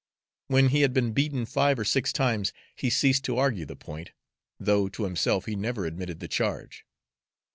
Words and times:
When 0.47 0.69
he 0.69 0.81
had 0.81 0.93
been 0.93 1.11
beaten 1.13 1.45
five 1.45 1.77
or 1.77 1.85
six 1.85 2.11
times, 2.11 2.53
he 2.75 2.89
ceased 2.89 3.23
to 3.25 3.37
argue 3.37 3.67
the 3.67 3.75
point, 3.75 4.13
though 4.59 4.89
to 4.89 5.03
himself 5.03 5.45
he 5.45 5.55
never 5.55 5.85
admitted 5.85 6.19
the 6.19 6.27
charge. 6.27 6.87